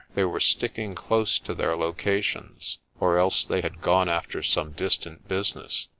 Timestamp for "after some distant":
4.09-5.27